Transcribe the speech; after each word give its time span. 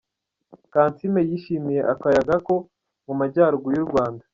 Kansiime 0.73 1.21
yishimiye 1.29 1.81
akayaga 1.93 2.35
ko 2.47 2.55
mu 3.05 3.13
Majyaruguru 3.19 3.73
y'u 3.77 3.89
Rwanda. 3.91 4.23